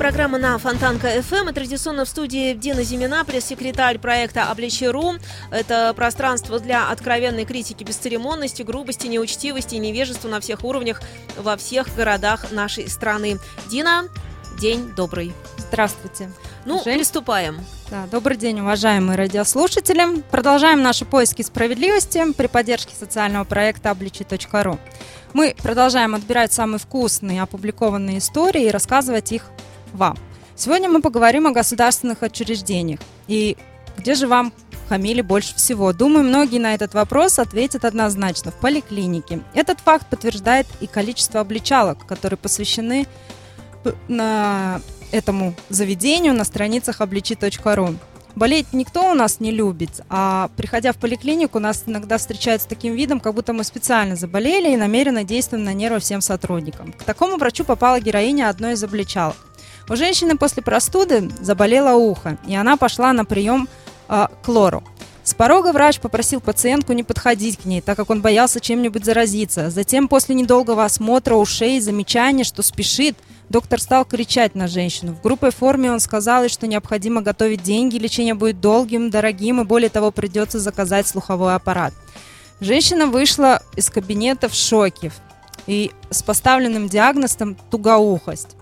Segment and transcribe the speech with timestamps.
[0.00, 5.16] Программа на Фонтанка ФМ и традиционно в студии Дина Зимина, пресс-секретарь проекта «Обличи.ру».
[5.50, 11.02] Это пространство для откровенной критики бесцеремонности, грубости, неучтивости и невежества на всех уровнях
[11.36, 13.36] во всех городах нашей страны.
[13.70, 14.08] Дина,
[14.58, 15.34] день добрый.
[15.58, 16.32] Здравствуйте.
[16.64, 16.96] Ну, Жень?
[16.96, 17.58] приступаем.
[17.90, 20.22] Да, добрый день, уважаемые радиослушатели.
[20.30, 24.78] Продолжаем наши поиски справедливости при поддержке социального проекта обличи.ру.
[25.34, 29.44] Мы продолжаем отбирать самые вкусные опубликованные истории и рассказывать их
[29.94, 30.16] вам.
[30.56, 33.00] Сегодня мы поговорим о государственных учреждениях.
[33.28, 33.56] И
[33.96, 34.52] где же вам
[34.88, 35.92] хамили больше всего?
[35.92, 39.40] Думаю, многие на этот вопрос ответят однозначно– в поликлинике.
[39.54, 43.06] Этот факт подтверждает и количество обличалок, которые посвящены
[44.08, 44.80] на
[45.12, 47.94] этому заведению на страницах обличи.ру.
[48.36, 52.94] Болеть никто у нас не любит, а приходя в поликлинику, нас иногда встречают с таким
[52.94, 56.92] видом, как будто мы специально заболели и намеренно действуем на нервы всем сотрудникам.
[56.92, 59.36] К такому врачу попала героиня одной из обличалок.
[59.90, 63.68] У женщины после простуды заболело ухо, и она пошла на прием
[64.08, 64.84] э, к лору.
[65.24, 69.68] С порога врач попросил пациентку не подходить к ней, так как он боялся чем-нибудь заразиться.
[69.68, 73.16] Затем, после недолгого осмотра ушей и замечания, что спешит,
[73.48, 75.12] доктор стал кричать на женщину.
[75.12, 79.90] В грубой форме он сказал что необходимо готовить деньги, лечение будет долгим, дорогим, и более
[79.90, 81.92] того, придется заказать слуховой аппарат.
[82.60, 85.10] Женщина вышла из кабинета в шоке
[85.66, 88.56] и с поставленным диагнозом тугоухость.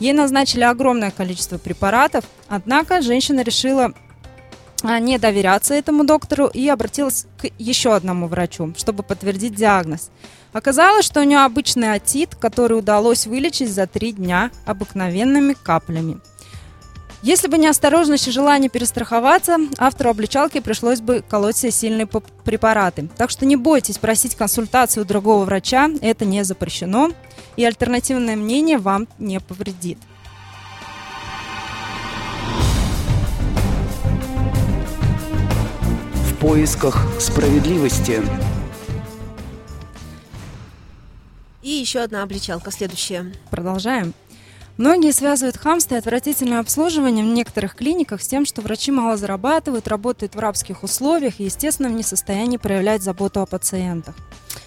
[0.00, 3.92] Ей назначили огромное количество препаратов, однако женщина решила
[4.82, 10.10] а, не доверяться этому доктору и обратилась к еще одному врачу, чтобы подтвердить диагноз.
[10.52, 16.20] Оказалось, что у нее обычный отит, который удалось вылечить за три дня обыкновенными каплями.
[17.24, 23.08] Если бы не осторожность и желание перестраховаться, автору обличалки пришлось бы колоть себе сильные препараты.
[23.16, 27.12] Так что не бойтесь просить консультацию у другого врача, это не запрещено,
[27.56, 29.96] и альтернативное мнение вам не повредит.
[36.26, 38.20] В поисках справедливости.
[41.62, 43.32] И еще одна обличалка, следующая.
[43.50, 44.12] Продолжаем.
[44.76, 49.86] Многие связывают хамство и отвратительное обслуживание в некоторых клиниках с тем, что врачи мало зарабатывают,
[49.86, 54.16] работают в рабских условиях и, естественно, в состоянии проявлять заботу о пациентах.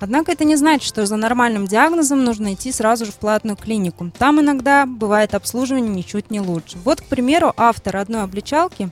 [0.00, 4.10] Однако это не значит, что за нормальным диагнозом нужно идти сразу же в платную клинику.
[4.18, 6.78] Там иногда бывает обслуживание ничуть не лучше.
[6.82, 8.88] Вот, к примеру, автор одной обличалки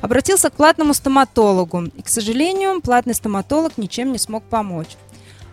[0.00, 1.90] обратился к платному стоматологу.
[1.94, 4.96] И, к сожалению, платный стоматолог ничем не смог помочь.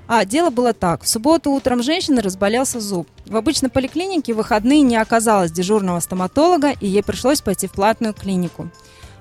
[0.08, 1.04] А дело было так.
[1.04, 3.08] В субботу утром женщины разболелся зуб.
[3.26, 8.14] В обычной поликлинике в выходные не оказалось дежурного стоматолога, и ей пришлось пойти в платную
[8.14, 8.70] клинику.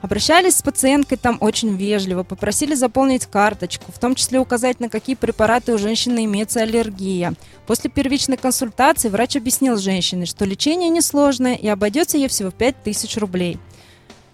[0.03, 5.17] Обращались с пациенткой там очень вежливо, попросили заполнить карточку, в том числе указать, на какие
[5.17, 7.35] препараты у женщины имеется аллергия.
[7.67, 13.17] После первичной консультации врач объяснил женщине, что лечение несложное и обойдется ей всего в 5000
[13.17, 13.59] рублей.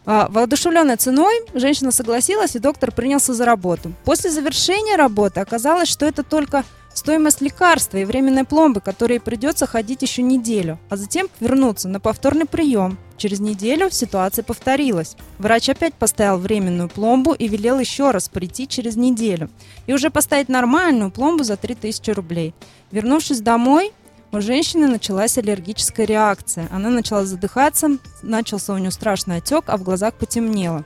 [0.04, 3.92] А, Воодушевленной ценой женщина согласилась, и доктор принялся за работу.
[4.04, 10.02] После завершения работы оказалось, что это только стоимость лекарства и временной пломбы, которой придется ходить
[10.02, 12.98] еще неделю, а затем вернуться на повторный прием.
[13.16, 15.16] Через неделю ситуация повторилась.
[15.38, 19.48] Врач опять поставил временную пломбу и велел еще раз прийти через неделю.
[19.86, 22.52] И уже поставить нормальную пломбу за 3000 рублей.
[22.90, 23.92] Вернувшись домой,
[24.32, 26.66] у женщины началась аллергическая реакция.
[26.72, 30.84] Она начала задыхаться, начался у нее страшный отек, а в глазах потемнело.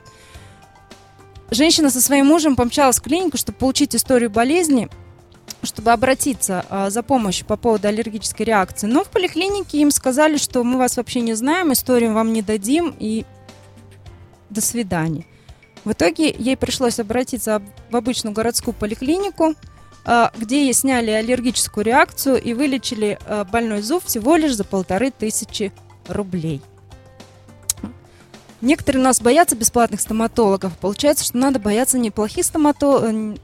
[1.49, 4.89] Женщина со своим мужем помчалась в клинику, чтобы получить историю болезни,
[5.63, 8.85] чтобы обратиться а, за помощью по поводу аллергической реакции.
[8.85, 12.93] Но в поликлинике им сказали, что мы вас вообще не знаем, историю вам не дадим
[12.99, 13.25] и
[14.49, 15.25] до свидания.
[15.85, 19.55] В итоге ей пришлось обратиться в обычную городскую поликлинику,
[20.37, 25.73] где ей сняли аллергическую реакцию и вылечили а, больной зуб всего лишь за полторы тысячи
[26.07, 26.61] рублей.
[28.61, 30.77] Некоторые у нас боятся бесплатных стоматологов.
[30.77, 33.01] Получается, что надо бояться не плохих стомато...
[33.03, 33.35] э,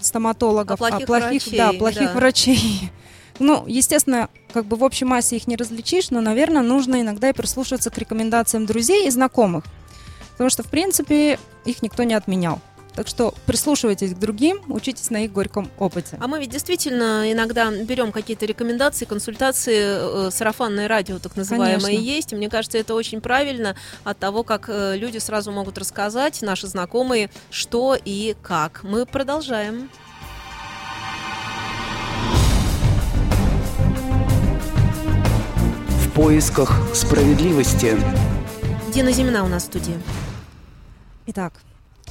[0.00, 2.14] стоматологов, А плохих врачей, да, плохих да.
[2.14, 2.90] врачей.
[3.40, 7.32] Ну, естественно, как бы в общей массе их не различишь, но, наверное, нужно иногда и
[7.32, 9.64] прислушиваться к рекомендациям друзей и знакомых.
[10.32, 12.60] Потому что, в принципе, их никто не отменял.
[12.94, 16.16] Так что прислушивайтесь к другим, учитесь на их горьком опыте.
[16.20, 22.02] А мы ведь действительно иногда берем какие-то рекомендации, консультации, э, сарафанное радио так называемое Конечно.
[22.02, 22.32] есть.
[22.32, 23.74] И мне кажется, это очень правильно
[24.04, 28.84] от того, как э, люди сразу могут рассказать, наши знакомые, что и как.
[28.84, 29.90] Мы продолжаем.
[35.88, 37.96] В поисках справедливости.
[38.92, 40.00] Дина Зимина у нас в студии.
[41.26, 41.54] Итак,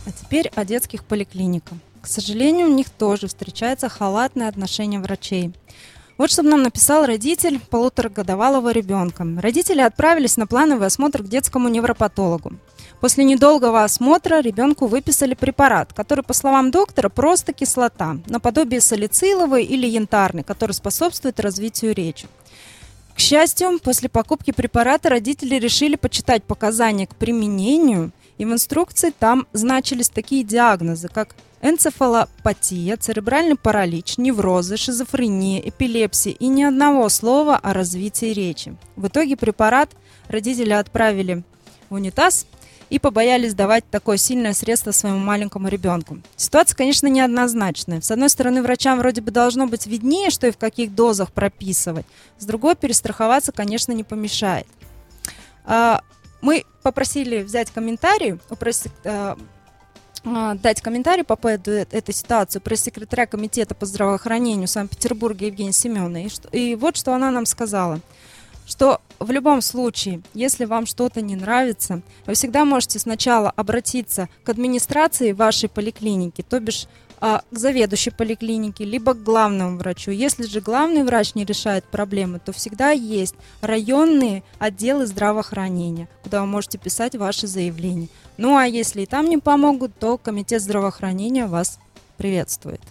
[0.05, 1.77] а теперь о детских поликлиниках.
[2.01, 5.53] К сожалению, у них тоже встречается халатное отношение врачей.
[6.17, 9.25] Вот что нам написал родитель полуторагодовалого ребенка.
[9.41, 12.53] Родители отправились на плановый осмотр к детскому невропатологу.
[12.99, 19.87] После недолгого осмотра ребенку выписали препарат, который, по словам доктора, просто кислота, наподобие салициловой или
[19.87, 22.27] янтарной, который способствует развитию речи.
[23.15, 29.47] К счастью, после покупки препарата родители решили почитать показания к применению, и в инструкции там
[29.53, 37.73] значились такие диагнозы, как энцефалопатия, церебральный паралич, неврозы, шизофрения, эпилепсия и ни одного слова о
[37.73, 38.75] развитии речи.
[38.95, 39.89] В итоге препарат
[40.27, 41.43] родители отправили
[41.89, 42.45] в унитаз
[42.89, 46.19] и побоялись давать такое сильное средство своему маленькому ребенку.
[46.35, 48.01] Ситуация, конечно, неоднозначная.
[48.01, 52.05] С одной стороны, врачам вроде бы должно быть виднее, что и в каких дозах прописывать.
[52.37, 54.67] С другой, перестраховаться, конечно, не помешает.
[56.43, 59.37] Мы попросили взять комментарий, у пресс- а,
[60.25, 66.25] а, дать комментарий по поводу э- этой ситуации пресс-секретаря Комитета по здравоохранению Санкт-Петербурга Евгения Семеновна.
[66.25, 68.01] И, что- и вот что она нам сказала
[68.65, 74.49] что в любом случае, если вам что-то не нравится, вы всегда можете сначала обратиться к
[74.49, 76.87] администрации вашей поликлиники, то бишь
[77.25, 80.11] а, к заведующей поликлиники, либо к главному врачу.
[80.11, 86.47] Если же главный врач не решает проблемы, то всегда есть районные отделы здравоохранения, куда вы
[86.47, 88.09] можете писать ваши заявления.
[88.35, 91.79] Ну а если и там не помогут, то комитет здравоохранения вас
[92.17, 92.81] приветствует.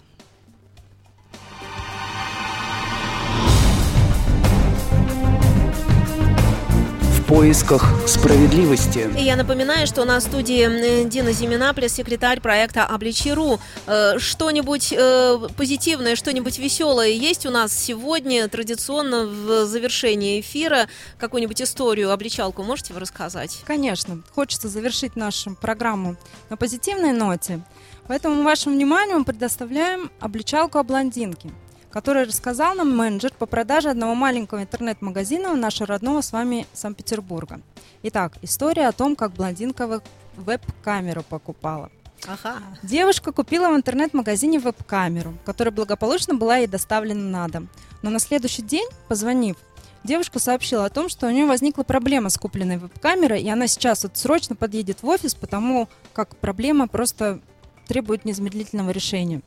[7.32, 9.08] Поисках справедливости.
[9.19, 13.58] И я напоминаю, что у нас в студии Дина Зимина, пресс-секретарь проекта «Обличи.ру».
[13.87, 20.88] Э, Что-нибудь э, позитивное, что-нибудь веселое есть у нас сегодня традиционно в завершении эфира?
[21.19, 23.61] Какую-нибудь историю, обличалку можете вы рассказать?
[23.64, 26.17] Конечно, хочется завершить нашу программу
[26.50, 27.62] на позитивной ноте.
[28.08, 31.50] Поэтому вашему вниманию мы предоставляем обличалку о блондинке,
[31.93, 37.61] которую рассказал нам менеджер по продаже одного маленького интернет-магазина нашего родного с вами Санкт-Петербурга.
[38.03, 40.03] Итак, история о том, как блондинка веб-
[40.37, 41.91] веб-камеру покупала.
[42.27, 42.56] Ага.
[42.83, 47.69] Девушка купила в интернет-магазине веб-камеру, которая благополучно была ей доставлена на дом.
[48.00, 49.56] Но на следующий день, позвонив,
[50.03, 54.05] девушка сообщила о том, что у нее возникла проблема с купленной веб-камерой, и она сейчас
[54.05, 57.41] вот срочно подъедет в офис, потому как проблема просто
[57.87, 59.43] требует незамедлительного решения.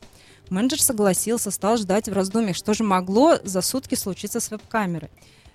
[0.50, 5.10] Менеджер согласился, стал ждать в раздумьях, что же могло за сутки случиться с веб-камерой.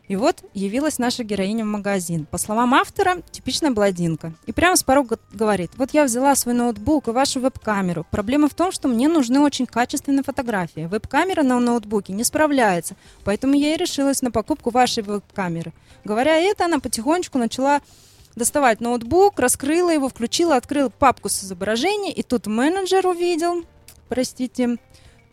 [0.07, 2.25] И вот явилась наша героиня в магазин.
[2.25, 4.33] По словам автора, типичная блондинка.
[4.45, 8.05] И прямо с порога говорит, вот я взяла свой ноутбук и вашу веб-камеру.
[8.11, 10.89] Проблема в том, что мне нужны очень качественные фотографии.
[10.91, 15.71] Веб-камера на ноутбуке не справляется, поэтому я и решилась на покупку вашей веб-камеры.
[16.03, 17.79] Говоря это, она потихонечку начала
[18.35, 23.63] доставать ноутбук, раскрыла его, включила, открыла папку с изображением, и тут менеджер увидел,
[24.11, 24.77] простите,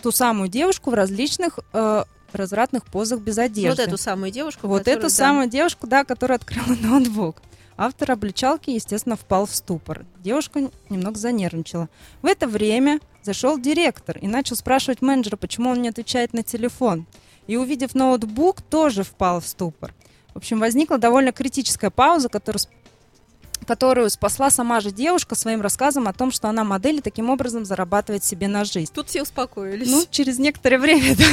[0.01, 3.83] ту самую девушку в различных э, развратных позах без одежды.
[3.83, 4.69] Вот эту самую девушку.
[4.69, 5.15] Вот которую, эту да.
[5.15, 7.43] самую девушку, да, которая открыла ноутбук.
[7.77, 10.07] Автор обличалки, естественно, впал в ступор.
[10.21, 11.89] Девушка немного занервничала.
[12.23, 17.07] В это время зашел директор и начал спрашивать менеджера, почему он не отвечает на телефон.
[17.49, 19.93] И увидев ноутбук, тоже впал в ступор.
[20.35, 22.69] В общем, возникла довольно критическая пауза, которую, с-
[23.69, 27.67] которую спасла сама же девушка своим рассказом о том, что она модель и таким образом
[27.67, 28.91] зарабатывает себе на жизнь.
[28.95, 29.91] Тут все успокоились.
[29.91, 31.27] Ну, через некоторое время да,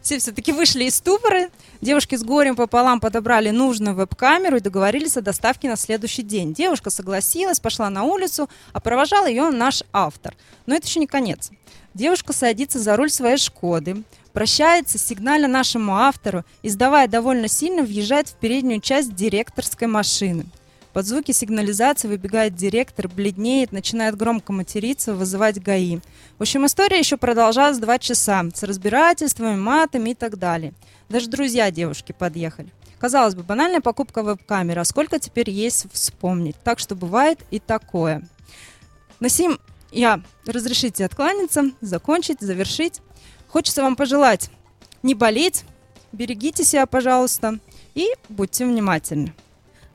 [0.00, 1.50] все все-таки вышли из ступора.
[1.82, 6.54] Девушки с горем пополам подобрали нужную веб-камеру и договорились о доставке на следующий день.
[6.54, 10.34] Девушка согласилась, пошла на улицу, а провожал ее наш автор.
[10.64, 11.50] Но это еще не конец.
[11.92, 18.28] Девушка садится за руль своей «Шкоды», прощается, сигналя нашему автору и, сдавая довольно сильно, въезжает
[18.28, 20.46] в переднюю часть директорской машины.
[20.92, 26.00] Под звуки сигнализации выбегает директор, бледнеет, начинает громко материться, вызывать ГАИ.
[26.38, 30.74] В общем, история еще продолжалась два часа с разбирательствами, матами и так далее.
[31.08, 32.68] Даже друзья девушки подъехали.
[32.98, 36.56] Казалось бы, банальная покупка веб-камеры, а сколько теперь есть вспомнить.
[36.62, 38.28] Так что бывает и такое.
[39.18, 39.58] На сим
[39.90, 43.00] я разрешите откланяться, закончить, завершить.
[43.48, 44.50] Хочется вам пожелать
[45.02, 45.64] не болеть,
[46.12, 47.58] берегите себя, пожалуйста,
[47.94, 49.34] и будьте внимательны.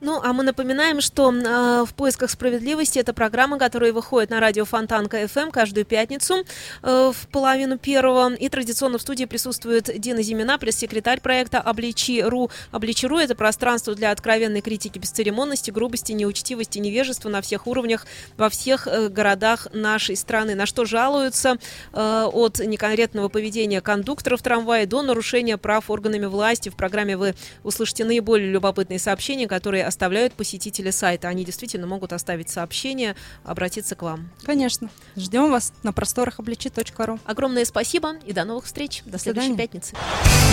[0.00, 4.64] Ну, а мы напоминаем, что э, в поисках справедливости это программа, которая выходит на радио
[4.64, 6.44] Фонтанка FM каждую пятницу
[6.82, 8.32] э, в половину первого.
[8.34, 12.48] И традиционно в студии присутствует Дина Зимина, пресс-секретарь проекта Обличи.ру.
[12.70, 18.86] Обличи.ру это пространство для откровенной критики бесцеремонности, грубости, неучтивости, невежества на всех уровнях, во всех
[18.86, 20.54] э, городах нашей страны.
[20.54, 21.56] На что жалуются
[21.92, 26.68] э, от неконкретного поведения кондукторов трамвая до нарушения прав органами власти.
[26.68, 31.28] В программе вы услышите наиболее любопытные сообщения, которые оставляют посетители сайта.
[31.28, 34.30] Они действительно могут оставить сообщение, обратиться к вам.
[34.44, 34.88] Конечно.
[35.16, 37.18] Ждем вас на просторах обличи.ру.
[37.24, 39.02] Огромное спасибо и до новых встреч.
[39.04, 39.94] До, следующей пятницы.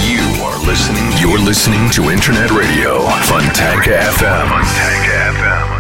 [0.02, 1.12] You are listening.
[1.22, 4.48] You're listening to Internet Radio Fontanka FM.
[4.50, 5.76] Fontanka FM.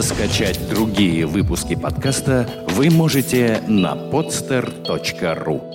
[0.00, 5.73] Скачать другие выпуски подкаста вы можете на podster.ru.